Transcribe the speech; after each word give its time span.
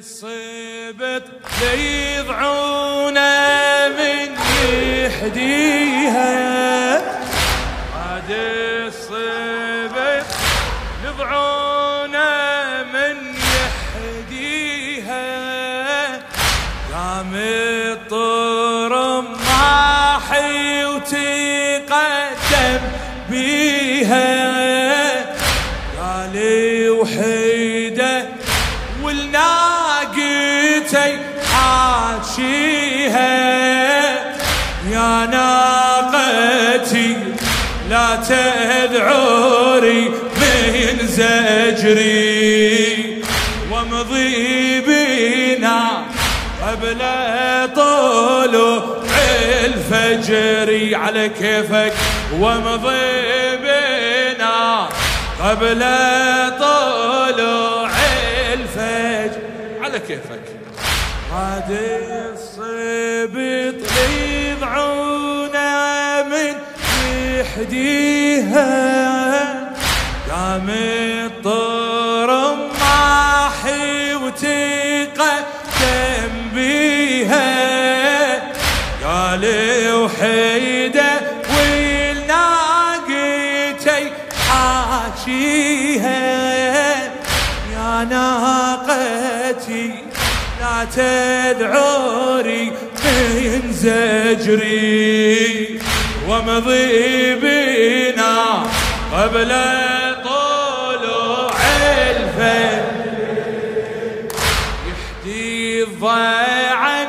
الصبت 0.00 1.24
ليضعونا 1.62 3.32
من 3.88 4.28
يحديها 5.02 6.32
عاد 7.96 8.30
الصبت 8.86 10.26
ليضعونا 11.04 12.30
من 12.82 13.16
يحديها 13.56 15.26
قام 16.92 17.32
الطرم 17.34 19.24
ماحي 19.32 20.84
وتقدم 20.84 22.80
بيها. 23.30 24.49
والناقتي 29.10 31.10
حاشيها 31.52 33.34
يا 34.90 35.26
ناقتي 35.26 37.16
لا 37.90 38.06
تدعوري 38.28 40.02
من 40.10 41.06
زجري. 41.06 42.90
وامضي 43.70 44.80
بنا 44.80 45.80
قبل 46.62 46.98
طلوع 47.76 48.82
الفجر. 49.64 50.68
على 50.96 51.28
كيفك 51.28 51.92
وامضي 52.38 53.56
بنا 53.62 54.88
قبل 55.44 55.80
طلوع 56.60 57.09
كيفك؟ 60.10 60.46
عاد 61.32 61.70
الصبط 62.32 63.82
يضعونا 64.50 66.22
من 66.22 66.54
يحديها 67.40 68.70
قام 70.30 70.66
الطرم 70.70 72.58
ماحي 72.80 74.14
وتقدم 74.14 75.52
بيها 76.54 77.50
قال 79.04 79.44
وحيده 79.94 80.49
تدعوري 90.84 92.72
من 93.04 93.72
زجري 93.72 95.00
وامضي 96.28 97.34
بنا 97.34 98.62
قبل 99.12 99.50
طلوع 100.24 101.56
الفجر. 102.10 103.00
يحدي 104.88 105.82
ضيعا 106.00 107.00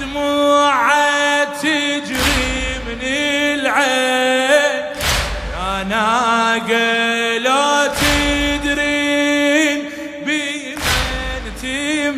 ودموعه 0.00 1.44
تجري 1.44 2.52
من 2.86 3.00
العين. 3.02 4.82
يا 5.52 5.84
ناقه 5.88 7.02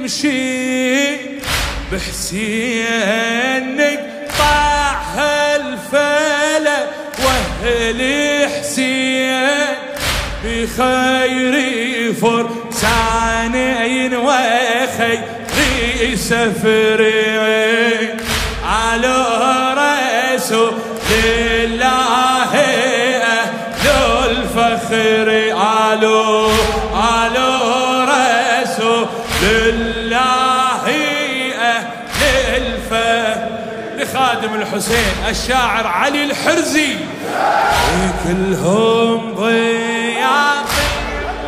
تمشي 0.04 1.16
بحسينك 1.92 4.00
طاح 4.38 5.16
الفلا 5.56 6.78
وأهل 7.24 8.00
حسين 8.48 9.48
بخير 10.44 11.54
فرسانين 12.12 14.14
وخير 14.14 15.20
سفرين 16.14 18.10
على 18.64 19.16
رسول 20.34 20.74
الله 21.10 22.03
الفخر 32.56 33.48
لخادم 33.96 34.54
الحسين 34.54 35.14
الشاعر 35.28 35.86
علي 35.86 36.24
الحرزي. 36.24 36.96
كلهم 38.24 39.34
ضياف 39.34 40.72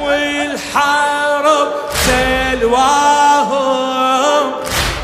والحرب 0.02 1.68
سلواهم 2.66 4.52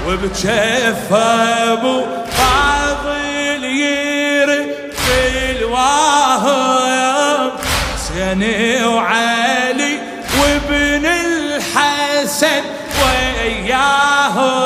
وبجف 0.06 1.12
أبو 1.12 2.04
فاضل 2.36 3.64
يرف 3.64 5.10
الواهم 5.50 7.50
حسين 7.94 8.42
وعلي 8.84 9.98
وابن 10.40 11.06
الحسن 11.06 12.62
وياهم 13.02 14.61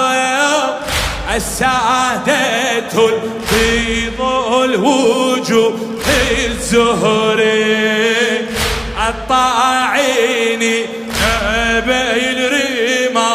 السادة 1.36 2.94
البيض 2.94 4.20
الوجوه 4.64 5.74
الزهري 6.46 7.76
الطاعيني 9.08 10.76
نبي 11.22 12.30
الرمى 12.30 13.30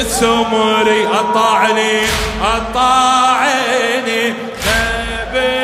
السمري 0.00 1.02
الطاعني 1.04 1.94
الطاعيني 2.56 4.34
نبي 4.66 5.56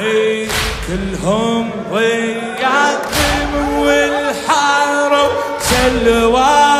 اي 0.00 0.48
كلهم 0.86 1.70
ضيعتهم 1.92 3.50
والحرب. 3.78 5.30
سلواهم 5.60 6.75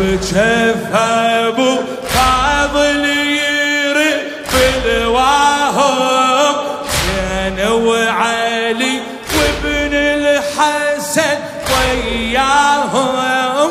وبجف 0.00 0.94
ابو 0.94 1.76
فاضل 2.08 3.04
يرف 3.04 4.52
الواهم 4.86 6.54
حسين 6.88 7.58
وعلي 7.68 9.00
وابن 9.36 9.94
الحسن 9.94 11.38
وياهم. 11.72 13.70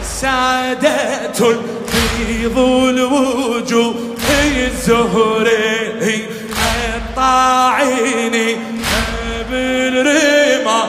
السادة 0.00 1.38
البيض 1.40 2.58
الوجوه 2.58 3.94
الزهري 4.44 6.26
الطاعيني 6.96 8.48
بالرمى 9.50 10.80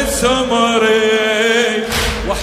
السمري 0.00 0.93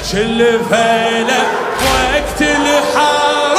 وحش 0.02 0.14
الفلا 0.16 1.42
وقت 1.82 2.42
الحرب 2.42 3.58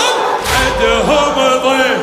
عدهم 0.53 1.35
ضيف 1.63 2.01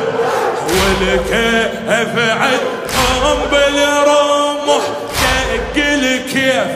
والكيف 0.70 2.18
عدهم 2.18 3.38
بالرمح 3.50 4.84
دق 5.52 5.76
الكيف 5.84 6.70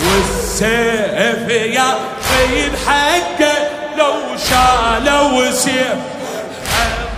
والسيف 0.00 1.48
يا 1.50 1.94
سيد 2.22 2.72
حقه 2.86 3.54
لو 3.98 4.14
شالوا 4.50 5.50
سيف 5.50 5.98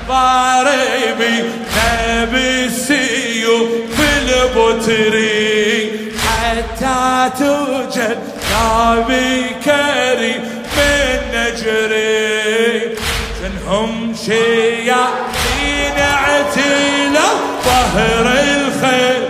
الضاربي 0.02 1.44
نبي 1.76 2.64
السيوف 2.64 3.68
بالبتري 3.98 5.90
حتى 6.18 7.30
توجد 7.38 8.35
نبي 8.56 9.56
كريم 9.64 10.42
من 10.76 11.20
نجري. 11.34 12.96
شنهم 13.40 14.14
شياطين 14.26 15.96
اعتلوا 15.98 17.34
ظهر 17.64 18.26
الخيل 18.26 19.24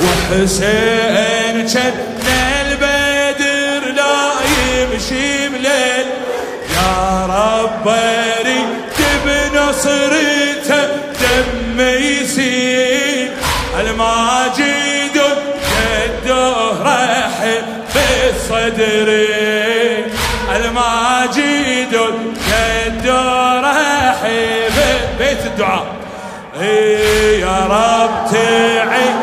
وحسين 0.00 1.56
كان 1.74 1.96
البدر 2.66 3.92
لا 3.92 4.18
يمشي 4.78 5.48
بليل 5.48 6.06
يا 6.74 7.26
رب 7.26 7.88
أريد 7.88 8.68
بنصرته 9.24 10.37
بدري 18.58 20.04
الماجد 20.56 21.92
الجد 21.92 23.06
رحيب 23.64 24.76
بيت 25.18 25.42
الدعاء. 25.46 25.86
يا 27.40 27.58
رب 27.70 28.30
تعين 28.32 29.16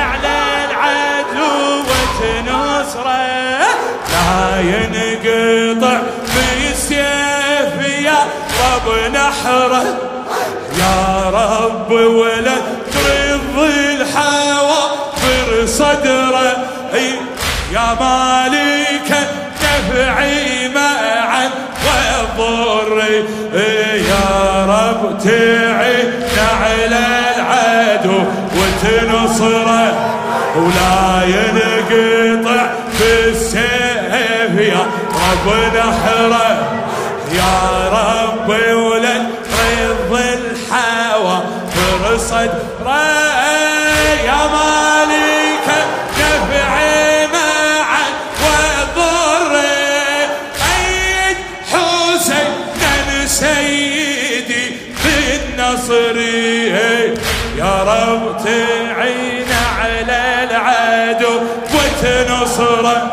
على 0.00 0.38
العدو 0.70 1.52
وتنصره. 1.88 3.12
لا 4.12 4.60
ينقطع 4.60 5.98
بالسيف 6.34 7.74
يا 8.04 8.20
رب 8.62 8.86
نحره. 9.14 9.84
يا 10.78 10.96
رب 11.30 11.90
ولا 11.90 12.56
ترض 12.92 13.56
الحوا 13.58 14.82
في 15.16 15.66
صدره. 15.66 16.56
يا 17.72 17.88
مالك 18.00 18.71
دفعي 19.92 20.68
معا 20.68 21.50
والضر 21.84 23.02
يا 23.96 24.66
رب 24.66 25.18
تعين 25.18 26.10
على 26.62 27.04
العدو 27.36 28.24
وتنصره. 28.56 30.18
ولا 30.56 31.24
ينقطع 31.26 32.66
بالسيف 33.00 34.54
يا 34.58 34.86
رب 35.10 35.46
نحره. 35.76 36.68
يا 37.32 37.88
رب 37.88 38.48
ولد 38.48 39.26
رض 39.52 40.12
الحوا 40.12 41.40
فرصد 41.74 42.50
يا 42.86 43.21
بالنصر 55.72 56.16
يا 57.56 57.82
رب 57.82 58.44
تعين 58.44 59.46
على 59.80 60.48
العدو. 60.50 61.40
وتنصره 61.74 63.12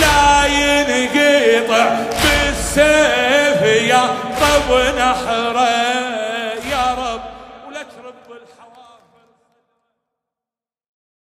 لا 0.00 0.46
ينقطع 0.46 1.86
بالسيف 2.22 3.62
يا 3.88 4.04
رب 4.42 4.96
نحرة. 4.98 6.21